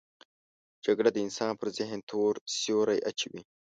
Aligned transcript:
جګړه 0.85 1.09
د 1.13 1.17
انسان 1.25 1.51
پر 1.59 1.67
ذهن 1.77 1.99
تور 2.09 2.33
سیوری 2.59 2.99
اچوي 3.09 3.41